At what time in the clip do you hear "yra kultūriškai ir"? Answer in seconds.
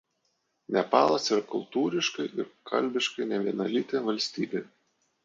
1.35-2.49